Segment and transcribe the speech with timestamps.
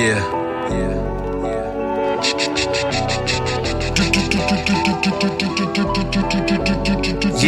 [0.00, 0.24] Yeah.
[0.70, 1.10] Yeah.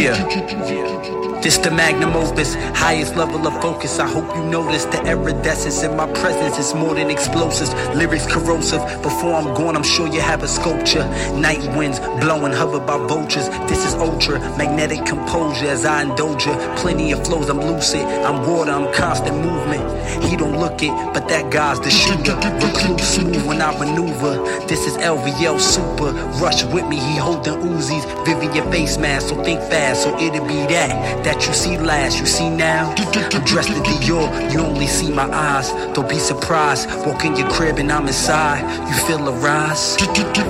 [0.03, 3.99] This the magnum opus, highest level of focus.
[3.99, 7.73] I hope you notice the iridescence in my presence is more than explosives.
[7.95, 8.81] Lyrics corrosive.
[9.01, 11.05] Before I'm gone, I'm sure you have a sculpture.
[11.35, 13.47] Night winds blowing, hovered by vultures.
[13.69, 16.53] This is ultra magnetic composure as I indulge you.
[16.77, 18.01] Plenty of flows, I'm lucid.
[18.01, 19.83] I'm water, I'm constant movement.
[20.23, 22.35] He don't look it, but that guy's the shooter.
[22.65, 24.35] Recluse smooth when I maneuver.
[24.67, 26.11] This is LVL super.
[26.41, 28.03] Rush with me, he holding Uzis.
[28.25, 31.23] Vivian face mask, so think fast, so it'll be that.
[31.23, 32.93] That you see last, you see now.
[33.33, 35.71] I'm dressed in Dior, you only see my eyes.
[35.93, 36.89] Don't be surprised.
[37.05, 38.61] Walk in your crib and I'm inside.
[38.89, 39.95] You feel a rise.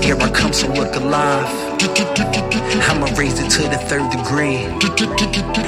[0.04, 1.48] Here I come, so look alive.
[2.90, 4.66] I'ma raise it to the third degree.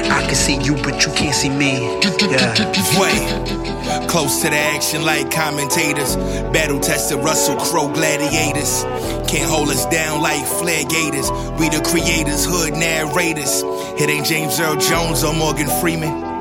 [0.10, 2.00] I can see you, but you can't see me.
[2.20, 3.00] Yeah.
[3.00, 3.65] Wait.
[4.08, 6.16] Close to the action like commentators.
[6.52, 8.84] Battle tested Russell Crowe gladiators.
[9.30, 11.30] Can't hold us down like flag gators.
[11.60, 13.64] We the creators, hood narrators.
[14.02, 16.35] It ain't James Earl Jones or Morgan Freeman.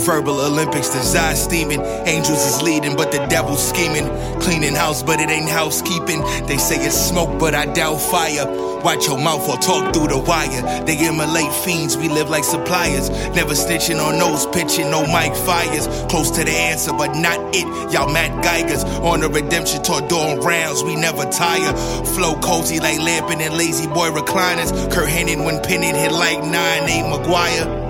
[0.00, 1.80] Verbal Olympics, desire steaming.
[1.80, 4.08] Angels is leading, but the devil's scheming.
[4.40, 6.20] Cleaning house, but it ain't housekeeping.
[6.46, 8.46] They say it's smoke, but I doubt fire.
[8.82, 10.84] Watch your mouth or talk through the wire.
[10.86, 13.10] They immolate fiends, we live like suppliers.
[13.36, 15.86] Never snitching on nose pitching, no mic fires.
[16.08, 17.66] Close to the answer, but not it.
[17.92, 21.76] Y'all Matt Geigers on the redemption tour doing rounds, we never tire.
[22.16, 24.72] Flow cozy like lamping and La-Z-Boy recliners.
[24.90, 27.89] Curt Hennig when pinning hit like nine, eight McGwire.